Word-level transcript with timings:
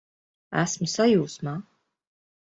Esmu 0.61 0.87
sajūsmā! 0.93 1.53